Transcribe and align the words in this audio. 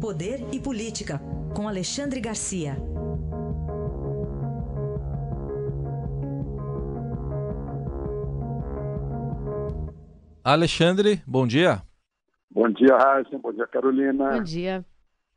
Poder 0.00 0.46
e 0.50 0.58
Política, 0.58 1.20
com 1.54 1.68
Alexandre 1.68 2.20
Garcia. 2.20 2.74
Alexandre, 10.42 11.22
bom 11.26 11.46
dia. 11.46 11.82
Bom 12.50 12.70
dia, 12.70 12.96
Raíssa. 12.96 13.36
Bom 13.36 13.52
dia, 13.52 13.66
Carolina. 13.66 14.32
Bom 14.32 14.42
dia. 14.42 14.82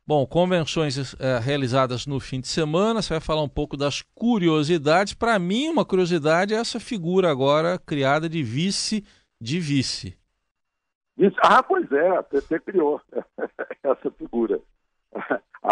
Bom, 0.06 0.26
convenções 0.26 1.14
é, 1.20 1.38
realizadas 1.38 2.06
no 2.06 2.18
fim 2.18 2.40
de 2.40 2.48
semana, 2.48 3.02
você 3.02 3.12
vai 3.12 3.20
falar 3.20 3.42
um 3.42 3.48
pouco 3.48 3.76
das 3.76 4.00
curiosidades. 4.14 5.12
Para 5.12 5.38
mim, 5.38 5.68
uma 5.68 5.84
curiosidade 5.84 6.54
é 6.54 6.56
essa 6.56 6.80
figura 6.80 7.30
agora 7.30 7.78
criada 7.78 8.30
de 8.30 8.42
vice 8.42 9.04
de 9.38 9.60
vice. 9.60 10.16
Ah, 11.42 11.62
pois 11.62 11.90
é, 11.92 12.08
a 12.16 12.22
PT 12.22 12.60
criou 12.60 13.00
essa. 13.82 14.13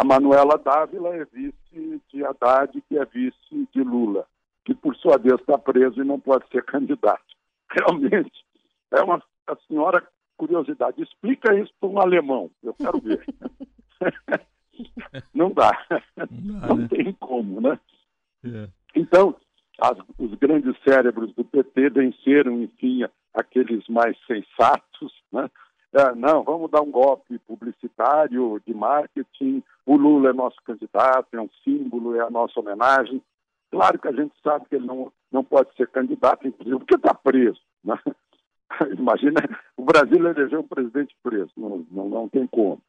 A 0.02 0.04
Manuela 0.04 0.58
Dávila 0.58 1.14
é 1.14 1.24
vice 1.26 2.02
de 2.12 2.24
Haddad, 2.24 2.72
que 2.88 2.98
é 2.98 3.04
vice 3.04 3.68
de 3.72 3.84
Lula, 3.84 4.26
que 4.64 4.74
por 4.74 4.96
sua 4.96 5.16
vez 5.16 5.38
está 5.38 5.56
preso 5.56 6.02
e 6.02 6.04
não 6.04 6.18
pode 6.18 6.44
ser 6.48 6.64
candidato. 6.64 7.22
Realmente, 7.70 8.44
é 8.90 9.00
uma 9.00 9.22
a 9.46 9.56
senhora 9.68 10.04
curiosidade. 10.36 11.00
Explica 11.00 11.54
isso 11.54 11.72
para 11.78 11.88
um 11.88 12.00
alemão, 12.00 12.50
eu 12.64 12.74
quero 12.74 13.00
ver. 13.00 13.24
não 15.32 15.52
dá, 15.52 15.70
não, 16.32 16.60
dá, 16.60 16.66
não 16.66 16.76
né? 16.78 16.88
tem 16.88 17.12
como, 17.12 17.60
né? 17.60 17.78
É. 18.44 18.68
Então, 18.96 19.36
as, 19.80 19.96
os 20.18 20.34
grandes 20.34 20.76
cérebros 20.82 21.32
do 21.34 21.44
PT 21.44 21.90
venceram, 21.90 22.60
enfim, 22.60 23.04
aqueles 23.32 23.86
mais 23.86 24.18
sensatos, 24.26 25.12
né? 25.32 25.48
É, 25.92 26.12
não, 26.14 26.42
vamos 26.42 26.70
dar 26.70 26.80
um 26.80 26.90
golpe 26.90 27.38
publicitário, 27.40 28.60
de 28.66 28.74
marketing, 28.74 29.62
o 29.84 29.96
Lula 29.96 30.30
é 30.30 30.32
nosso 30.32 30.56
candidato, 30.64 31.28
é 31.32 31.40
um 31.40 31.50
símbolo, 31.64 32.14
é 32.16 32.20
a 32.20 32.30
nossa 32.30 32.58
homenagem. 32.60 33.22
Claro 33.70 33.98
que 33.98 34.08
a 34.08 34.12
gente 34.12 34.34
sabe 34.42 34.66
que 34.68 34.76
ele 34.76 34.86
não, 34.86 35.12
não 35.30 35.42
pode 35.42 35.74
ser 35.74 35.88
candidato, 35.88 36.46
inclusive 36.46 36.78
porque 36.78 36.96
está 36.96 37.14
preso. 37.14 37.60
Né? 37.82 37.98
Imagina, 38.98 39.40
o 39.76 39.84
Brasil 39.84 40.26
elegeu 40.26 40.60
um 40.60 40.68
presidente 40.68 41.16
preso, 41.22 41.50
não, 41.56 41.86
não, 41.90 42.08
não 42.08 42.28
tem 42.28 42.46
como. 42.46 42.80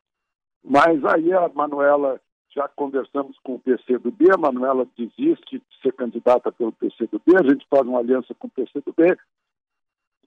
Mas 0.64 1.04
aí 1.06 1.34
a 1.34 1.50
Manuela, 1.50 2.22
já 2.54 2.68
conversamos 2.68 3.38
com 3.40 3.56
o 3.56 3.60
PCdoB, 3.60 4.32
a 4.32 4.38
Manuela 4.38 4.88
desiste 4.98 5.60
de 5.60 5.82
ser 5.82 5.94
candidata 5.94 6.52
pelo 6.52 6.72
PCdoB, 6.72 7.36
a 7.36 7.44
gente 7.50 7.68
faz 7.68 7.82
uma 7.82 8.00
aliança 8.00 8.34
com 8.36 8.48
o 8.48 8.52
PCdoB, 8.52 9.18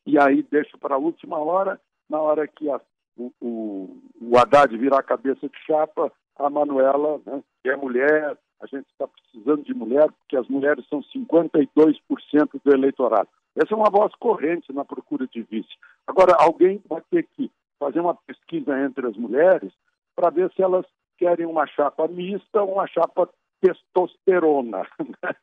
e 0.05 0.19
aí 0.19 0.43
deixa 0.43 0.77
para 0.77 0.97
a 0.97 0.99
última 0.99 1.39
hora, 1.39 1.81
na 2.09 2.21
hora 2.21 2.47
que 2.47 2.69
a, 2.71 2.81
o, 3.17 3.33
o, 3.41 3.97
o 4.21 4.39
Haddad 4.39 4.77
virar 4.77 5.01
a 5.01 5.03
cabeça 5.03 5.49
de 5.49 5.59
chapa, 5.67 6.13
a 6.39 6.51
Manuela, 6.51 7.21
né, 7.25 7.43
que 7.63 7.71
é 7.71 7.77
mulher, 7.77 8.37
a 8.61 8.67
gente 8.67 8.87
está 8.91 9.07
precisando 9.07 9.65
de 9.65 9.75
mulher, 9.75 10.11
porque 10.13 10.37
as 10.37 10.49
mulheres 10.49 10.87
são 10.89 11.03
52% 11.03 12.61
do 12.65 12.73
eleitorado. 12.73 13.29
Essa 13.55 13.75
é 13.75 13.77
uma 13.77 13.91
voz 13.91 14.15
corrente 14.17 14.73
na 14.73 14.85
procura 14.85 15.27
de 15.27 15.43
vice. 15.43 15.77
Agora, 16.07 16.37
alguém 16.39 16.83
vai 16.89 17.03
ter 17.11 17.27
que 17.35 17.51
fazer 17.79 18.01
uma 18.01 18.15
pesquisa 18.15 18.79
entre 18.81 19.07
as 19.07 19.17
mulheres 19.17 19.73
para 20.15 20.31
ver 20.31 20.51
se 20.53 20.63
elas 20.63 20.87
querem 21.19 21.47
uma 21.47 21.67
chapa 21.67 22.07
mista 22.09 22.63
ou 22.63 22.75
uma 22.75 22.87
chapa 22.87 23.29
testosterona. 23.61 24.87
Né? 25.23 25.35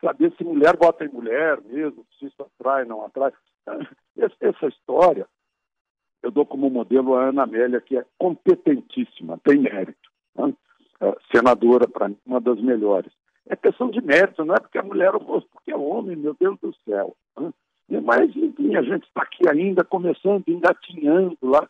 Saber 0.00 0.32
se 0.36 0.44
mulher 0.44 0.76
vota 0.76 1.04
em 1.04 1.08
mulher 1.08 1.60
mesmo, 1.62 2.06
se 2.16 2.26
isso 2.26 2.40
atrai, 2.40 2.84
não 2.84 3.04
atrai. 3.04 3.32
Essa 4.40 4.68
história, 4.68 5.26
eu 6.22 6.30
dou 6.30 6.46
como 6.46 6.70
modelo 6.70 7.16
a 7.16 7.24
Ana 7.24 7.42
Amélia, 7.42 7.80
que 7.80 7.98
é 7.98 8.06
competentíssima, 8.16 9.40
tem 9.42 9.58
mérito. 9.58 10.08
Senadora, 11.32 11.86
para 11.86 12.08
mim, 12.08 12.18
uma 12.26 12.40
das 12.40 12.60
melhores. 12.60 13.12
É 13.46 13.56
questão 13.56 13.90
de 13.90 14.00
mérito, 14.02 14.44
não 14.44 14.54
é 14.54 14.60
porque 14.60 14.78
a 14.78 14.82
mulher 14.82 15.14
é 15.14 15.18
porque 15.18 15.70
é 15.72 15.76
homem, 15.76 16.16
meu 16.16 16.36
Deus 16.38 16.58
do 16.60 16.74
céu. 16.84 17.16
Né? 17.38 17.52
Mas, 18.02 18.34
enfim, 18.36 18.76
a 18.76 18.82
gente 18.82 19.06
está 19.06 19.22
aqui 19.22 19.48
ainda 19.48 19.82
começando, 19.84 20.46
engatinhando 20.46 21.38
lá, 21.42 21.66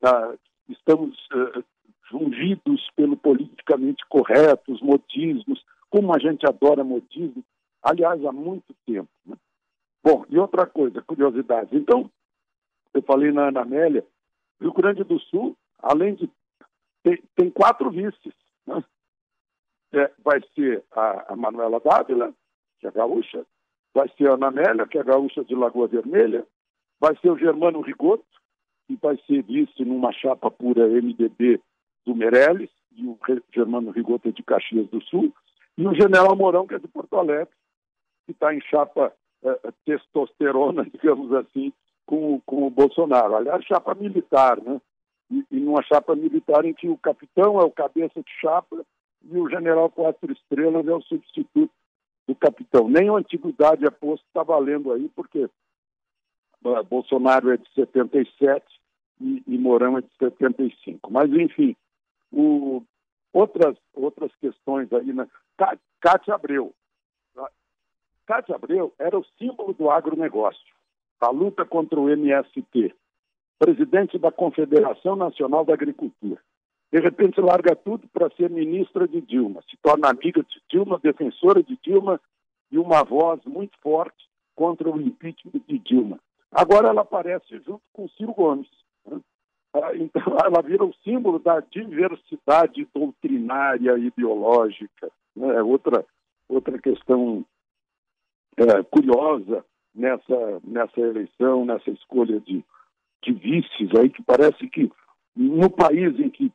tá, 0.00 0.34
estamos 0.68 1.16
uh, 1.32 1.64
ungidos 2.16 2.88
pelo 2.96 3.16
politicamente 3.16 4.04
correto, 4.08 4.72
os 4.72 4.80
modismos, 4.80 5.62
como 5.90 6.14
a 6.14 6.18
gente 6.18 6.46
adora 6.46 6.82
modismo, 6.82 7.44
aliás, 7.82 8.24
há 8.24 8.32
muito 8.32 8.74
tempo. 8.86 9.08
Né? 9.26 9.36
Bom, 10.02 10.24
e 10.30 10.38
outra 10.38 10.66
coisa, 10.66 11.02
curiosidade. 11.02 11.76
Então, 11.76 12.10
eu 12.94 13.02
falei 13.02 13.30
na 13.30 13.48
Ana 13.48 13.62
Amélia, 13.62 14.04
Rio 14.60 14.72
Grande 14.72 15.04
do 15.04 15.18
Sul, 15.20 15.56
além 15.78 16.14
de. 16.14 16.30
Tem, 17.08 17.22
tem 17.34 17.50
quatro 17.50 17.90
vices. 17.90 18.34
Né? 18.66 18.84
É, 19.94 20.10
vai 20.22 20.40
ser 20.54 20.84
a, 20.92 21.32
a 21.32 21.36
Manuela 21.36 21.80
Dávila, 21.80 22.34
que 22.78 22.86
é 22.86 22.90
gaúcha, 22.90 23.46
vai 23.94 24.08
ser 24.10 24.28
a 24.28 24.34
Ana 24.34 24.48
Amélia, 24.48 24.86
que 24.86 24.98
é 24.98 25.02
gaúcha 25.02 25.42
de 25.42 25.54
Lagoa 25.54 25.88
Vermelha, 25.88 26.46
vai 27.00 27.16
ser 27.16 27.30
o 27.30 27.38
Germano 27.38 27.80
Rigoto, 27.80 28.26
que 28.86 28.96
vai 28.96 29.16
ser 29.26 29.42
vice 29.42 29.84
numa 29.84 30.12
chapa 30.12 30.50
pura 30.50 30.86
MDB 30.86 31.60
do 32.04 32.14
Meirelles, 32.14 32.70
e 32.92 33.06
o 33.06 33.18
Germano 33.54 33.90
Rigoto 33.90 34.28
é 34.28 34.32
de 34.32 34.42
Caxias 34.42 34.88
do 34.88 35.02
Sul, 35.04 35.32
e 35.78 35.86
o 35.86 35.94
General 35.94 36.36
Mourão, 36.36 36.66
que 36.66 36.74
é 36.74 36.78
de 36.78 36.88
Porto 36.88 37.16
Alegre, 37.16 37.54
que 38.26 38.32
está 38.32 38.52
em 38.52 38.60
chapa 38.60 39.14
uh, 39.42 39.72
testosterona, 39.86 40.84
digamos 40.92 41.32
assim, 41.32 41.72
com, 42.04 42.40
com 42.44 42.66
o 42.66 42.70
Bolsonaro. 42.70 43.36
Aliás, 43.36 43.64
chapa 43.64 43.94
militar, 43.94 44.60
né? 44.60 44.78
E, 45.30 45.44
e 45.50 45.60
numa 45.60 45.82
chapa 45.82 46.14
militar 46.14 46.64
em 46.64 46.72
que 46.72 46.88
o 46.88 46.96
capitão 46.96 47.60
é 47.60 47.64
o 47.64 47.70
cabeça 47.70 48.22
de 48.22 48.30
chapa 48.40 48.84
e 49.22 49.38
o 49.38 49.48
general 49.48 49.90
quatro 49.90 50.32
estrelas 50.32 50.86
é 50.86 50.94
o 50.94 51.02
substituto 51.02 51.72
do 52.26 52.34
capitão. 52.34 52.88
Nem 52.88 53.08
a 53.08 53.14
antiguidade 53.14 53.84
é 53.84 53.90
posto 53.90 54.24
está 54.26 54.42
valendo 54.42 54.92
aí, 54.92 55.08
porque 55.14 55.48
Bolsonaro 56.88 57.50
é 57.50 57.56
de 57.56 57.68
77 57.74 58.64
e, 59.20 59.42
e 59.46 59.58
Mourão 59.58 59.98
é 59.98 60.02
de 60.02 60.10
75. 60.18 61.10
Mas, 61.10 61.30
enfim, 61.32 61.76
o, 62.32 62.82
outras, 63.32 63.76
outras 63.94 64.34
questões 64.36 64.92
aí, 64.92 65.12
né? 65.12 65.26
Cátia 66.00 66.34
Abreu. 66.34 66.72
Cátia 68.26 68.54
Abreu 68.54 68.92
era 68.98 69.18
o 69.18 69.24
símbolo 69.38 69.72
do 69.72 69.90
agronegócio, 69.90 70.74
da 71.20 71.30
luta 71.30 71.64
contra 71.64 71.98
o 71.98 72.10
MST, 72.10 72.94
presidente 73.58 74.18
da 74.18 74.30
Confederação 74.30 75.16
Nacional 75.16 75.64
da 75.64 75.74
Agricultura. 75.74 76.40
De 76.92 77.00
repente 77.00 77.40
larga 77.40 77.76
tudo 77.76 78.08
para 78.08 78.30
ser 78.30 78.48
ministra 78.48 79.06
de 79.06 79.20
Dilma, 79.20 79.62
se 79.68 79.76
torna 79.82 80.08
amiga 80.08 80.42
de 80.42 80.62
Dilma, 80.70 80.98
defensora 81.02 81.62
de 81.62 81.78
Dilma 81.82 82.20
e 82.70 82.78
uma 82.78 83.02
voz 83.02 83.44
muito 83.44 83.78
forte 83.82 84.26
contra 84.54 84.90
o 84.90 85.00
impeachment 85.00 85.60
de 85.66 85.78
Dilma. 85.78 86.18
Agora 86.50 86.88
ela 86.88 87.02
aparece 87.02 87.58
junto 87.58 87.82
com 87.92 88.08
Ciro 88.08 88.32
Gomes. 88.32 88.68
Né? 89.06 89.20
Ah, 89.74 89.94
então 89.94 90.22
ela 90.44 90.62
vira 90.62 90.84
o 90.84 90.94
símbolo 91.04 91.38
da 91.38 91.60
diversidade 91.60 92.88
doutrinária 92.94 93.98
ideológica. 93.98 95.10
Né? 95.36 95.56
É 95.56 95.62
outra, 95.62 96.04
outra 96.48 96.78
questão 96.78 97.44
é, 98.56 98.82
curiosa 98.84 99.64
nessa, 99.94 100.60
nessa 100.64 101.00
eleição, 101.00 101.64
nessa 101.64 101.90
escolha 101.90 102.40
de, 102.40 102.64
de 103.22 103.32
vices 103.32 103.90
aí, 103.98 104.10
que 104.10 104.22
parece 104.22 104.68
que 104.68 104.90
no 105.36 105.70
país 105.70 106.18
em 106.18 106.30
que 106.30 106.52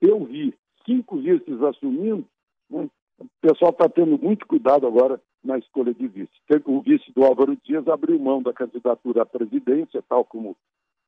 eu 0.00 0.24
vi 0.24 0.54
cinco 0.86 1.16
vices 1.18 1.62
assumindo, 1.62 2.24
né, 2.70 2.88
o 3.18 3.26
pessoal 3.40 3.70
está 3.70 3.88
tendo 3.88 4.18
muito 4.18 4.46
cuidado 4.46 4.86
agora 4.86 5.20
na 5.42 5.58
escolha 5.58 5.94
de 5.94 6.06
vice. 6.08 6.32
O 6.64 6.80
vice 6.80 7.12
do 7.12 7.24
Álvaro 7.24 7.56
Dias 7.64 7.86
abriu 7.86 8.18
mão 8.18 8.42
da 8.42 8.52
candidatura 8.52 9.22
à 9.22 9.26
presidência, 9.26 10.02
tal 10.08 10.24
como 10.24 10.56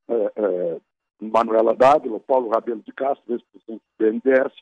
é, 0.09 0.33
é, 0.37 0.81
Manuela 1.21 1.75
Dávila, 1.75 2.21
Paulo 2.21 2.51
Rabelo 2.51 2.83
de 2.83 2.93
Castro, 2.93 3.35
ex-presidente 3.35 3.83
do 3.99 4.05
BNDES, 4.05 4.53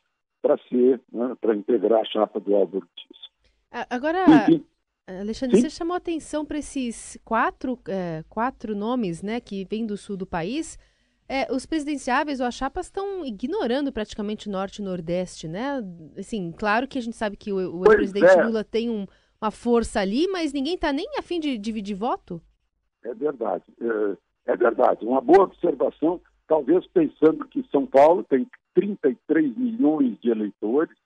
para 0.40 0.58
ser, 0.68 1.00
né, 1.12 1.36
para 1.40 1.54
integrar 1.54 2.00
a 2.00 2.04
chapa 2.04 2.38
do 2.40 2.54
Álvaro 2.54 2.86
Dias. 2.96 3.86
Agora, 3.90 4.24
Enfim, 4.28 4.64
Alexandre, 5.06 5.56
Sim? 5.56 5.62
você 5.62 5.70
chamou 5.70 5.96
atenção 5.96 6.44
para 6.46 6.58
esses 6.58 7.18
quatro, 7.24 7.78
é, 7.88 8.24
quatro 8.28 8.74
nomes 8.74 9.22
né, 9.22 9.38
que 9.38 9.64
vêm 9.64 9.86
do 9.86 9.96
sul 9.96 10.16
do 10.16 10.26
país. 10.26 10.78
É, 11.28 11.50
os 11.52 11.64
presidenciáveis 11.64 12.40
ou 12.40 12.46
as 12.46 12.54
chapas 12.54 12.86
estão 12.86 13.24
ignorando 13.24 13.92
praticamente 13.92 14.48
o 14.48 14.52
norte 14.52 14.78
e 14.78 14.84
nordeste, 14.84 15.48
né? 15.48 15.82
Assim, 16.18 16.52
claro 16.52 16.86
que 16.86 16.98
a 16.98 17.00
gente 17.00 17.16
sabe 17.16 17.36
que 17.36 17.50
o, 17.52 17.56
o 17.56 17.84
ex-presidente 17.86 18.38
é. 18.38 18.44
Lula 18.44 18.62
tem 18.62 18.90
um, 18.90 19.06
uma 19.40 19.50
força 19.50 20.00
ali, 20.00 20.28
mas 20.28 20.52
ninguém 20.52 20.74
está 20.74 20.92
nem 20.92 21.06
a 21.18 21.22
fim 21.22 21.40
de 21.40 21.56
dividir 21.56 21.96
voto? 21.96 22.42
É 23.02 23.14
verdade, 23.14 23.64
é, 23.80 24.52
é, 24.52 24.56
verdade. 24.56 25.04
Uma 25.04 25.20
boa 25.20 25.44
observação, 25.44 26.20
talvez 26.46 26.86
pensando 26.88 27.46
que 27.48 27.66
São 27.70 27.86
Paulo 27.86 28.22
tem 28.24 28.46
33 28.74 29.56
milhões 29.56 30.18
de 30.20 30.30
eleitores, 30.30 30.96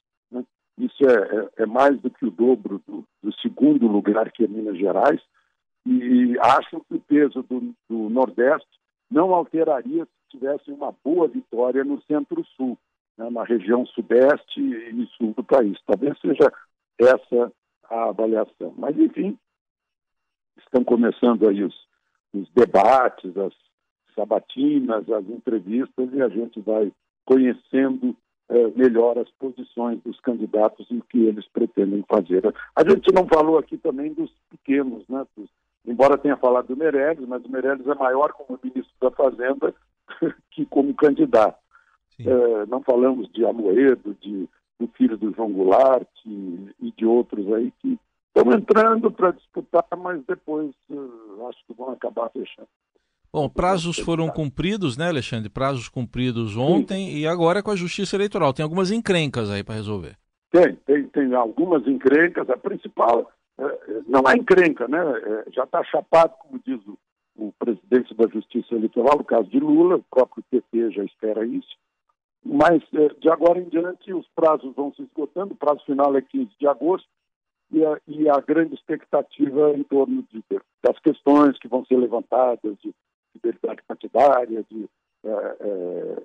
isso 0.79 1.05
é, 1.05 1.15
é, 1.15 1.63
é, 1.63 1.67
mais 1.67 2.01
do 2.01 2.11
que 2.11 2.25
o 2.25 2.31
dobro 2.31 2.81
do, 2.87 3.05
do, 3.23 3.33
segundo 3.41 3.87
lugar, 3.87 4.31
que 4.31 4.45
é 4.45 4.49
Minas 4.49 4.79
Gerais, 4.79 5.21
e 5.87 6.37
acham 6.41 6.81
que 6.81 6.95
o 6.95 7.01
peso 7.01 7.43
do, 7.43 7.75
do 7.89 8.11
Nordeste 8.11 8.69
não 9.11 9.35
alteraria 9.35 10.05
se 10.05 10.39
tivesse 10.39 10.71
uma 10.71 10.95
boa 11.05 11.27
vitória 11.27 11.83
no 11.85 12.01
Centro-Sul. 12.03 12.79
né, 13.17 13.29
na 13.31 13.45
região 13.45 13.85
sudeste 13.87 14.61
e 14.61 15.07
sul 15.17 15.35
do 15.35 15.43
país. 15.43 15.79
Talvez 15.87 16.19
seja 16.21 16.53
essa 16.99 17.53
a 17.91 18.11
avaliação. 18.11 18.75
Mas, 18.77 18.97
enfim, 18.99 19.39
estão 20.59 20.85
começando 20.85 21.49
aí 21.49 21.65
os, 21.65 21.75
os 22.33 22.49
debates, 22.51 23.37
as 23.37 23.53
sabatinas, 24.15 25.09
as 25.11 25.27
entrevistas, 25.29 26.13
e 26.13 26.23
a 26.23 26.29
gente 26.29 26.61
vai 26.61 26.93
conhecendo 27.25 28.17
é, 28.49 28.69
melhor 28.77 29.19
as 29.19 29.29
posições 29.33 30.01
dos 30.03 30.19
candidatos 30.21 30.87
e 30.91 30.97
o 30.97 31.03
que 31.03 31.25
eles 31.25 31.47
pretendem 31.49 32.05
fazer. 32.09 32.43
A 32.75 32.89
gente 32.89 33.13
não 33.13 33.27
falou 33.27 33.59
aqui 33.59 33.77
também 33.77 34.13
dos 34.13 34.31
pequenos, 34.51 35.07
né? 35.09 35.27
Dos, 35.37 35.49
embora 35.87 36.19
tenha 36.19 36.37
falado 36.37 36.69
do 36.69 36.77
Meirelles, 36.77 37.27
mas 37.29 37.45
o 37.45 37.51
Meirelles 37.51 37.87
é 37.87 37.95
maior 37.95 38.33
como 38.33 38.59
ministro 38.63 38.95
da 39.01 39.11
Fazenda 39.11 39.75
que 40.51 40.65
como 40.67 40.95
candidato. 40.95 41.59
É, 42.21 42.67
não 42.67 42.83
falamos 42.83 43.31
de 43.33 43.45
Amoedo, 43.45 44.17
de, 44.21 44.49
do 44.79 44.89
filho 44.89 45.17
do 45.17 45.33
João 45.33 45.53
Goulart 45.53 46.09
e, 46.27 46.69
e 46.81 46.93
de 46.93 47.07
outros 47.07 47.53
aí 47.53 47.73
que 47.81 47.99
estão 48.39 48.53
entrando 48.53 49.11
para 49.11 49.33
disputar, 49.33 49.85
mas 49.97 50.21
depois 50.27 50.73
uh, 50.91 51.47
acho 51.49 51.65
que 51.67 51.75
vão 51.75 51.91
acabar 51.91 52.31
fechando. 52.31 52.69
Bom, 53.33 53.49
prazos 53.49 53.99
foram 53.99 54.29
cumpridos, 54.29 54.97
né, 54.97 55.09
Alexandre? 55.09 55.51
Prazos 55.51 55.89
cumpridos 55.89 56.57
ontem 56.57 57.11
Sim. 57.11 57.19
e 57.19 57.27
agora 57.27 57.59
é 57.59 57.63
com 57.63 57.71
a 57.71 57.77
Justiça 57.77 58.17
Eleitoral. 58.17 58.55
Tem 58.55 58.63
algumas 58.63 58.91
encrencas 58.91 59.51
aí 59.51 59.63
para 59.63 59.75
resolver. 59.75 60.17
Tem, 60.51 60.75
tem, 60.87 61.05
tem 61.09 61.35
algumas 61.35 61.87
encrencas. 61.87 62.49
A 62.49 62.57
principal 62.57 63.31
é, 63.59 64.03
não 64.07 64.23
é 64.27 64.35
encrenca, 64.35 64.89
né? 64.89 64.99
É, 64.99 65.51
já 65.53 65.65
está 65.65 65.85
chapado, 65.85 66.35
como 66.39 66.61
diz 66.65 66.81
o, 66.87 66.99
o, 67.37 67.53
presidente 67.59 68.15
da 68.15 68.27
Justiça 68.29 68.75
Eleitoral, 68.75 69.19
no 69.19 69.25
caso 69.25 69.49
de 69.49 69.61
Lula, 69.61 69.97
o 69.97 70.05
próprio 70.11 70.45
PT 70.51 70.93
já 70.93 71.05
espera 71.05 71.45
isso. 71.45 71.77
Mas 72.43 72.83
é, 72.95 73.09
de 73.21 73.29
agora 73.29 73.59
em 73.59 73.69
diante 73.69 74.13
os 74.13 74.27
prazos 74.35 74.75
vão 74.75 74.95
se 74.95 75.03
esgotando, 75.03 75.53
o 75.53 75.57
prazo 75.57 75.85
final 75.85 76.17
é 76.17 76.23
15 76.23 76.51
de 76.59 76.67
agosto, 76.67 77.09
e 77.71 77.85
a, 77.85 78.01
e 78.07 78.29
a 78.29 78.41
grande 78.41 78.75
expectativa 78.75 79.73
em 79.77 79.83
torno 79.83 80.25
de, 80.33 80.43
das 80.83 80.99
questões 81.01 81.59
que 81.59 81.69
vão 81.69 81.85
ser 81.85 81.97
levantadas, 81.97 82.79
de 82.83 82.95
fidelidade 83.39 83.83
partidária, 83.87 84.65
de, 84.71 84.89
é, 85.25 85.57
é, 85.61 86.17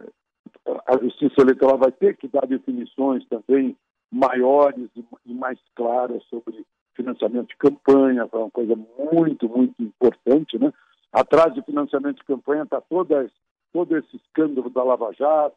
a 0.87 0.97
Justiça 0.97 1.41
Eleitoral 1.41 1.77
vai 1.77 1.91
ter 1.91 2.17
que 2.17 2.27
dar 2.27 2.45
definições 2.45 3.25
também 3.27 3.75
maiores 4.11 4.89
e, 5.25 5.33
mais 5.33 5.59
claras 5.75 6.23
sobre 6.25 6.65
financiamento 6.95 7.47
de 7.47 7.57
campanha, 7.57 8.29
é 8.31 8.37
uma 8.37 8.51
coisa 8.51 8.75
muito, 8.75 9.49
muito 9.49 9.81
importante. 9.81 10.57
Né? 10.59 10.71
Atrás 11.11 11.53
de 11.53 11.63
financiamento 11.63 12.17
de 12.17 12.23
campanha 12.23 12.63
está 12.63 12.79
todo 12.81 13.97
esse 13.97 14.15
escândalo 14.15 14.69
da 14.69 14.83
Lava 14.83 15.11
Jato. 15.13 15.55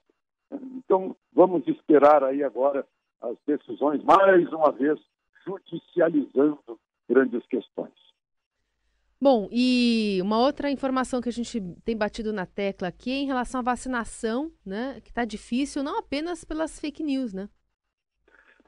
Então, 0.51 1.15
vamos 1.33 1.67
esperar 1.69 2.25
aí 2.25 2.43
agora 2.43 2.87
as 3.21 3.37
decisões, 3.47 4.03
mais 4.05 4.51
uma 4.53 4.73
vez, 4.73 4.99
judicializando 5.45 6.79
grandes 7.09 7.45
questões. 7.47 8.06
Bom, 9.21 9.49
e 9.51 10.19
uma 10.21 10.39
outra 10.39 10.71
informação 10.71 11.23
que 11.23 11.29
a 11.29 11.33
gente 11.33 11.61
tem 11.85 11.97
batido 11.97 12.33
na 12.33 12.45
tecla 12.45 12.89
aqui 12.89 13.11
é 13.11 13.17
em 13.17 13.27
relação 13.27 13.61
à 13.61 13.63
vacinação, 13.63 14.53
né? 14.65 15.01
Que 15.03 15.09
está 15.09 15.25
difícil, 15.25 15.83
não 15.83 15.99
apenas 15.99 16.45
pelas 16.45 16.79
fake 16.79 17.03
news, 17.03 17.33
né? 17.33 17.49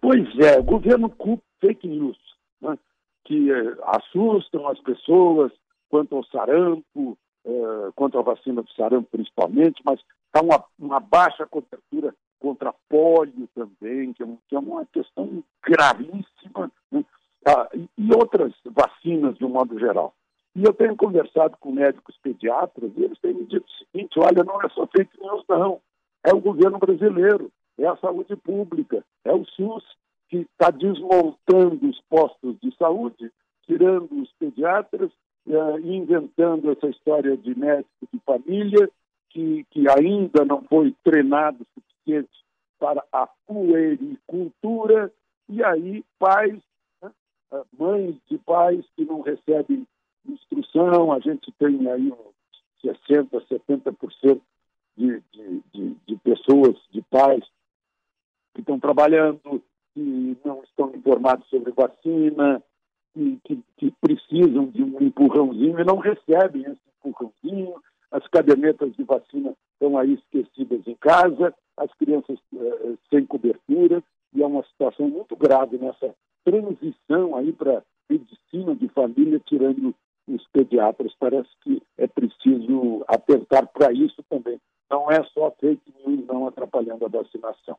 Pois 0.00 0.26
é, 0.38 0.58
o 0.58 0.62
governo 0.62 1.10
culpa 1.10 1.42
fake 1.60 1.86
news, 1.86 2.16
né? 2.60 2.78
que 3.24 3.50
é, 3.52 3.76
assustam 3.84 4.66
as 4.68 4.80
pessoas 4.80 5.52
quanto 5.88 6.16
ao 6.16 6.24
sarampo, 6.24 7.18
é, 7.44 7.50
quanto 7.94 8.18
à 8.18 8.22
vacina 8.22 8.62
do 8.62 8.70
sarampo 8.72 9.08
principalmente, 9.10 9.82
mas 9.84 10.00
há 10.32 10.40
uma, 10.40 10.64
uma 10.78 11.00
baixa 11.00 11.46
cobertura 11.46 12.14
contra 12.38 12.74
pólio 12.88 13.48
também, 13.54 14.12
que 14.12 14.22
é, 14.22 14.26
que 14.48 14.54
é 14.54 14.58
uma 14.58 14.86
questão 14.86 15.42
gravíssima, 15.62 16.70
né? 16.90 17.04
ah, 17.46 17.68
e, 17.74 17.88
e 17.98 18.14
outras 18.14 18.52
vacinas 18.64 19.36
de 19.36 19.44
um 19.44 19.50
modo 19.50 19.78
geral. 19.78 20.14
E 20.58 20.64
eu 20.64 20.74
tenho 20.74 20.96
conversado 20.96 21.56
com 21.60 21.70
médicos 21.70 22.18
pediatras 22.20 22.90
e 22.96 23.04
eles 23.04 23.16
têm 23.20 23.32
me 23.32 23.44
dito 23.44 23.64
o 23.64 23.84
seguinte: 23.84 24.18
olha, 24.18 24.42
não 24.42 24.60
é 24.60 24.68
só 24.70 24.88
fake 24.88 25.16
news, 25.20 25.44
não. 25.48 25.80
É 26.24 26.34
o 26.34 26.40
governo 26.40 26.78
brasileiro, 26.78 27.48
é 27.78 27.86
a 27.86 27.96
saúde 27.98 28.34
pública, 28.34 29.04
é 29.24 29.32
o 29.32 29.44
SUS 29.44 29.84
que 30.28 30.38
está 30.38 30.72
desmontando 30.72 31.88
os 31.88 32.00
postos 32.10 32.56
de 32.60 32.74
saúde, 32.76 33.30
tirando 33.66 34.20
os 34.20 34.32
pediatras 34.32 35.12
uh, 35.46 35.78
inventando 35.78 36.72
essa 36.72 36.88
história 36.88 37.36
de 37.36 37.56
médico 37.56 38.08
de 38.12 38.18
família, 38.26 38.90
que, 39.30 39.64
que 39.70 39.88
ainda 39.88 40.44
não 40.44 40.64
foi 40.64 40.92
treinado 41.04 41.62
o 41.62 41.80
suficiente 41.80 42.44
para 42.80 43.04
a 43.12 43.28
puericultura, 43.46 45.12
e 45.48 45.62
aí 45.62 46.04
pais, 46.18 46.60
né, 47.00 47.12
mães 47.78 48.16
de 48.28 48.38
pais 48.38 48.84
que 48.96 49.04
não 49.04 49.20
recebem 49.20 49.86
instrução, 50.26 51.12
a 51.12 51.18
gente 51.18 51.52
tem 51.52 51.88
aí 51.90 52.12
uns 52.12 52.38
60%, 52.84 53.28
70% 53.30 54.40
de, 54.96 55.22
de, 55.32 55.62
de, 55.72 55.96
de 56.06 56.16
pessoas, 56.16 56.76
de 56.90 57.02
pais, 57.02 57.44
que 58.54 58.60
estão 58.60 58.78
trabalhando, 58.78 59.62
que 59.94 60.36
não 60.44 60.62
estão 60.64 60.94
informados 60.94 61.48
sobre 61.48 61.72
vacina, 61.72 62.62
que, 63.14 63.38
que, 63.44 63.62
que, 63.76 63.90
precisam 64.00 64.66
de 64.66 64.82
um 64.82 65.00
empurrãozinho 65.00 65.78
e 65.78 65.84
não 65.84 65.98
recebem 65.98 66.62
esse 66.62 66.80
empurrãozinho. 66.98 67.74
As 68.10 68.26
cadernetas 68.28 68.94
de 68.94 69.04
vacina 69.04 69.54
estão 69.74 69.98
aí 69.98 70.14
esquecidas 70.14 70.86
em 70.86 70.94
casa, 70.94 71.54
as 71.76 71.92
crianças 71.94 72.38
eh, 72.56 72.94
sem 73.10 73.26
cobertura, 73.26 74.02
e 74.34 74.42
é 74.42 74.46
uma 74.46 74.64
situação 74.64 75.08
muito 75.08 75.36
grave 75.36 75.78
nessa 75.78 76.14
transição 76.44 77.36
aí 77.36 77.52
para 77.52 77.82
medicina 78.08 78.74
de 78.74 78.88
família, 78.88 79.40
tirando 79.44 79.94
os 80.28 80.46
pediatras. 80.52 81.12
Parece 81.18 81.48
que 81.62 81.82
é 81.96 82.06
preciso 82.06 83.04
atentar 83.08 83.66
para 83.68 83.92
isso 83.92 84.22
também. 84.28 84.60
Não 84.90 85.10
é 85.10 85.22
só 85.34 85.54
fake 85.60 85.92
news 86.06 86.26
não 86.26 86.46
atrapalhando 86.46 87.04
a 87.04 87.08
vacinação. 87.08 87.76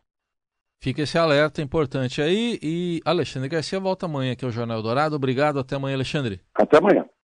Fica 0.82 1.02
esse 1.02 1.18
alerta 1.18 1.62
importante 1.62 2.22
aí. 2.22 2.58
E 2.62 3.02
Alexandre 3.04 3.50
Garcia 3.50 3.80
volta 3.80 4.06
amanhã 4.06 4.32
aqui 4.32 4.46
ao 4.46 4.52
Jornal 4.52 4.82
Dourado. 4.82 5.16
Obrigado. 5.16 5.60
Até 5.60 5.76
amanhã, 5.76 5.96
Alexandre. 5.96 6.40
Até 6.54 6.78
amanhã. 6.78 7.10